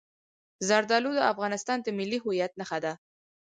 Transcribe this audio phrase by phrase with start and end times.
[0.69, 2.93] زردالو د افغانستان د ملي هویت نښه ده.